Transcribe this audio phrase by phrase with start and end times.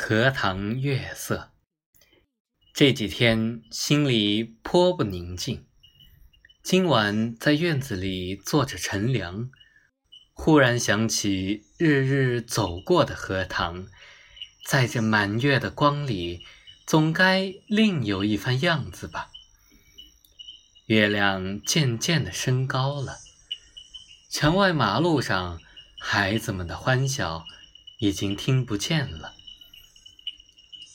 [0.00, 1.50] 荷塘月色，
[2.72, 5.66] 这几天心里颇不宁静。
[6.62, 9.50] 今晚在院子里坐着乘凉，
[10.32, 13.88] 忽然想起日日走过的荷塘，
[14.64, 16.46] 在这满月的光里，
[16.86, 19.28] 总该另有一番样子吧。
[20.86, 23.18] 月亮渐渐的升高了，
[24.30, 25.60] 墙外马路上
[25.98, 27.44] 孩子们的欢笑
[27.98, 29.34] 已经听不见了。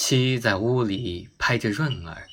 [0.00, 2.28] 妻在屋里拍着闰儿，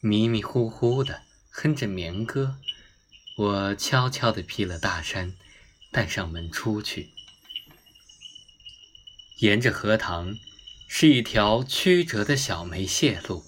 [0.00, 2.58] 迷迷糊糊的哼着眠歌。
[3.36, 5.32] 我悄悄地披了大衫，
[5.92, 7.12] 带上门出去。
[9.38, 10.36] 沿着荷塘，
[10.88, 13.44] 是一条曲折的小梅泄路。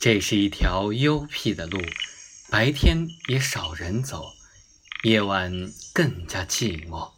[0.00, 1.80] 这是一条幽僻的路，
[2.50, 4.34] 白天也少人走，
[5.04, 7.12] 夜晚更加寂寞。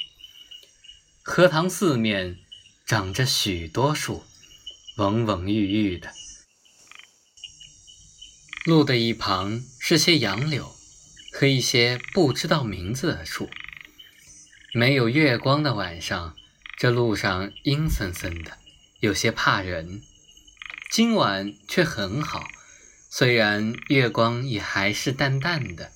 [1.23, 2.39] 荷塘四面
[2.85, 4.23] 长着许多树。
[4.97, 6.13] 蓊蓊郁郁的，
[8.65, 10.73] 路的一旁是些杨柳
[11.33, 13.51] 和一些不知道名字的树。
[14.73, 16.37] 没有月光的晚上，
[16.79, 18.57] 这路上阴森森的，
[19.01, 20.01] 有些怕人。
[20.93, 22.45] 今晚却很好，
[23.11, 25.91] 虽然月光也还是淡淡的。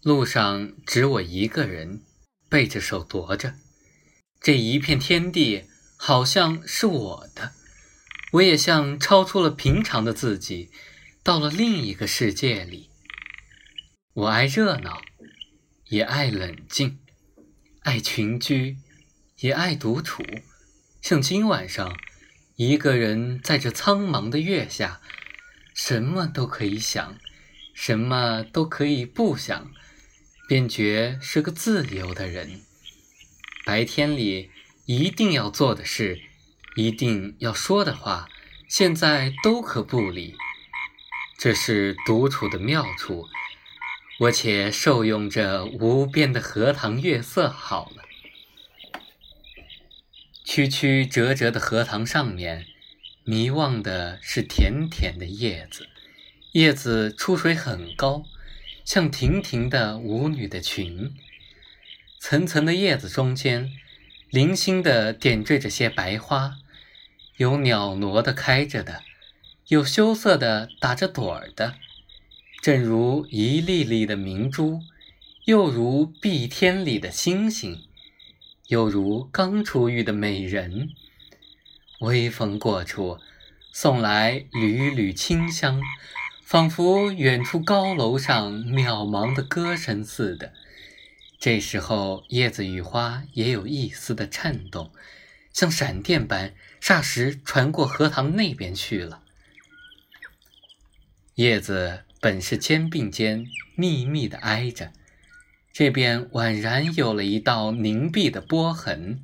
[0.00, 2.02] 路上只我一个人，
[2.48, 3.54] 背着手踱着。
[4.44, 5.64] 这一片天地
[5.96, 7.52] 好像是我的，
[8.32, 10.70] 我也像超出了平常的自己，
[11.22, 12.90] 到了另一个世界里。
[14.12, 15.00] 我爱热闹，
[15.88, 16.98] 也爱冷静；
[17.84, 18.76] 爱群居，
[19.38, 20.22] 也爱独处。
[21.00, 21.98] 像今晚上，
[22.56, 25.00] 一个人在这苍茫的月下，
[25.72, 27.16] 什么都可以想，
[27.72, 29.72] 什么都可以不想，
[30.46, 32.60] 便觉是个自由的人。
[33.64, 34.50] 白天里
[34.84, 36.20] 一定要做的事，
[36.76, 38.28] 一定要说的话，
[38.68, 40.36] 现在都可不理。
[41.38, 43.26] 这是独处的妙处，
[44.20, 48.02] 我且受用这无边的荷塘月色好了。
[50.44, 52.66] 曲曲折折的荷塘上面，
[53.24, 55.88] 迷望的是甜甜的叶子，
[56.52, 58.24] 叶子出水很高，
[58.84, 61.14] 像亭亭的舞女的裙。
[62.26, 63.70] 层层的叶子中间，
[64.30, 66.54] 零星的点缀着些白花，
[67.36, 69.02] 有袅娜的开着的，
[69.68, 71.74] 有羞涩的打着朵儿的，
[72.62, 74.80] 正如一粒粒的明珠，
[75.44, 77.82] 又如碧天里的星星，
[78.68, 80.88] 又如刚出浴的美人。
[82.00, 83.18] 微风过处，
[83.70, 85.78] 送来缕缕清香，
[86.42, 90.54] 仿佛远处高楼上渺茫的歌声似的。
[91.38, 94.92] 这时候，叶子与花也有一丝的颤动，
[95.52, 99.22] 像闪电般，霎时传过荷塘那边去了。
[101.34, 103.46] 叶子本是肩并肩，
[103.76, 104.92] 密密的挨着，
[105.72, 109.22] 这边宛然有了一道凝碧的波痕。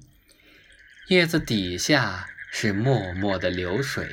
[1.09, 4.07] 叶子底下是脉脉的流水，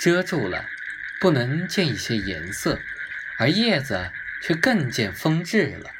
[0.00, 0.66] 遮住了，
[1.20, 2.78] 不能见一些颜色，
[3.38, 4.10] 而叶子
[4.42, 5.90] 却更见风致了。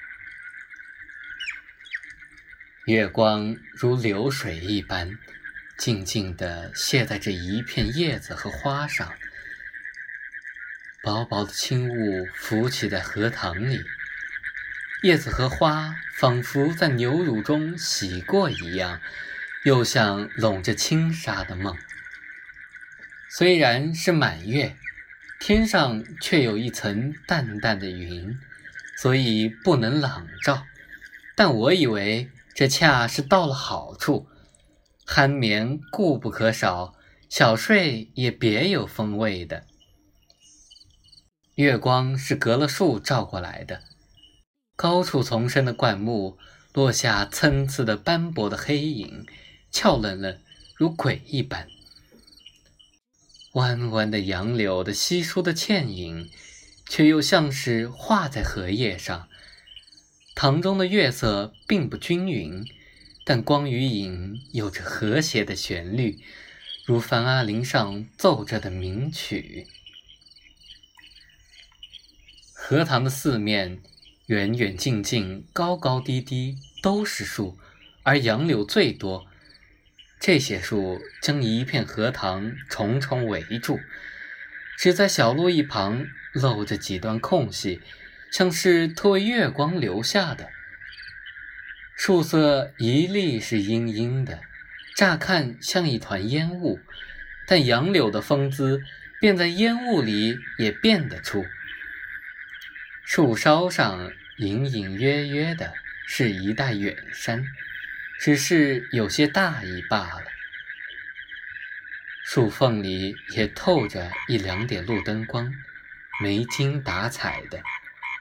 [2.87, 5.17] 月光如流水一般，
[5.79, 9.13] 静静地泻在这一片叶子和花上。
[11.01, 13.79] 薄薄的轻雾浮起在荷塘里，
[15.05, 19.01] 叶子和花仿佛在牛乳中洗过一样，
[19.63, 21.79] 又像笼着轻纱的梦。
[23.29, 24.77] 虽然是满月，
[25.39, 28.37] 天上却有一层淡淡的云，
[28.97, 30.67] 所以不能朗照。
[31.37, 32.29] 但我以为。
[32.55, 34.29] 这恰是到了好处，
[35.07, 36.95] 酣眠固不可少，
[37.29, 39.65] 小睡也别有风味的。
[41.55, 43.83] 月光是隔了树照过来的，
[44.77, 46.39] 高处丛生的灌木
[46.73, 49.27] 落下参差的斑驳的黑影，
[49.71, 50.39] 俏冷冷
[50.77, 51.69] 如鬼一般。
[53.55, 56.31] 弯弯的杨柳的稀疏的倩影，
[56.89, 59.29] 却又像是画在荷叶上。
[60.35, 62.65] 塘中的月色并不均匀，
[63.25, 66.19] 但光与影有着和谐的旋律，
[66.85, 69.67] 如梵阿林上奏着的名曲。
[72.55, 73.83] 荷塘的四面，
[74.27, 77.59] 远远近近、高高低低都是树，
[78.03, 79.27] 而杨柳最多。
[80.19, 83.79] 这些树将一片荷塘重重围住，
[84.79, 87.81] 只在小路一旁露着几段空隙。
[88.33, 90.49] 像是托为月光留下的。
[91.95, 94.41] 树色一粒是阴阴的，
[94.97, 96.81] 乍看像一团烟雾，
[97.47, 98.81] 但杨柳的风姿
[99.21, 101.45] 便在烟雾里也辨得出。
[103.05, 105.75] 树梢上隐隐约约的
[106.09, 107.45] 是一带远山，
[108.19, 110.25] 只是有些大意罢了。
[112.25, 115.53] 树缝里也透着一两点路灯光，
[116.23, 117.63] 没精打采的，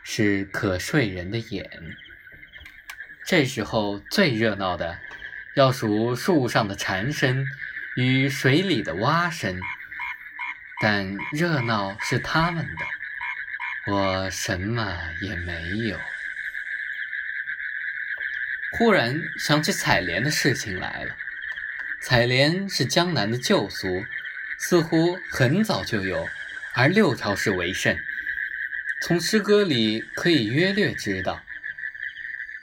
[0.03, 1.69] 是可睡人的眼。
[3.25, 4.99] 这时候最热闹的，
[5.55, 7.45] 要数树上的蝉声
[7.95, 9.59] 与水里的蛙声，
[10.81, 15.99] 但热闹是他们的，我什么也没有。
[18.77, 21.15] 忽然想起采莲的事情来了。
[22.01, 24.03] 采莲是江南的旧俗，
[24.57, 26.27] 似乎很早就有，
[26.73, 27.95] 而六朝时为盛。
[29.01, 31.43] 从诗歌里可以约略知道，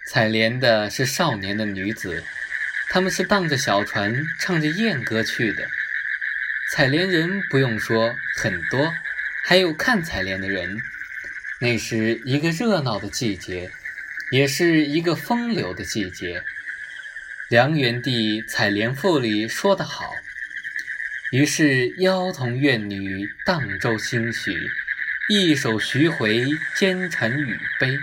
[0.07, 2.23] 采莲的是少年的女子，
[2.89, 5.69] 她们是荡着小船，唱着艳歌去的。
[6.71, 8.95] 采莲人不用说很多，
[9.45, 10.79] 还有看采莲的人。
[11.61, 13.73] 那是一个热闹的季节，
[14.31, 16.45] 也是一个风流的季节。
[17.49, 20.15] 梁元帝《采莲赋》里说得好
[21.33, 24.71] ：“于是妖童怨女荡舟兴许，
[25.31, 27.99] 一首徐回奸臣与悲。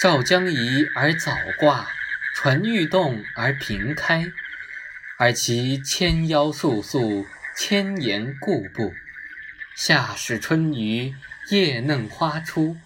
[0.00, 1.86] 赵将移而早挂，
[2.34, 4.32] 船欲动而平开。
[5.18, 8.94] 而其牵腰束素，千言固步。
[9.76, 11.14] 夏始春余，
[11.50, 12.78] 叶嫩花初，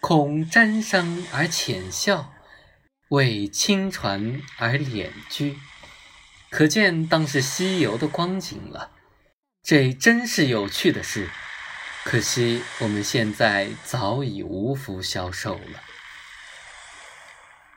[0.00, 2.34] 恐沾裳而浅笑。”
[3.10, 5.54] 为轻船而敛居，
[6.50, 8.90] 可见当时西游的光景了。
[9.62, 11.28] 这真是有趣的事，
[12.06, 15.82] 可惜我们现在早已无福消受了。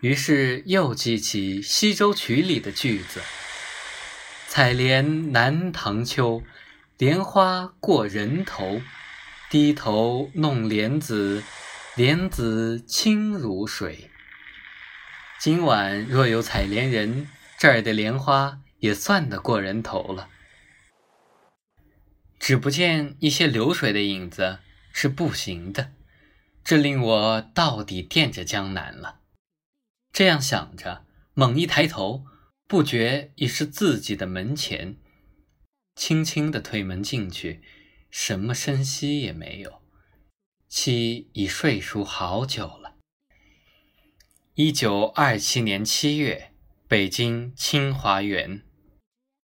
[0.01, 3.23] 于是又记起《西洲曲》里的句子
[4.47, 6.43] ：“采莲南塘秋，
[6.99, 8.83] 莲花过人头。
[9.49, 11.41] 低头弄莲子，
[11.95, 14.11] 莲子清如水。”
[15.41, 17.27] 今晚若有采莲人，
[17.57, 20.29] 这儿的莲花也算得过人头了。
[22.49, 24.57] 只不见一些流水的影子
[24.91, 25.93] 是步行的，
[26.63, 29.19] 这令我到底惦着江南了。
[30.11, 31.05] 这样想着，
[31.35, 32.25] 猛一抬头，
[32.65, 34.97] 不觉已是自己的门前，
[35.95, 37.61] 轻轻的推门进去，
[38.09, 39.83] 什么声息也没有。
[40.67, 42.95] 妻已睡熟好久了。
[44.55, 46.51] 一九二七年七月，
[46.87, 48.63] 北京清华园。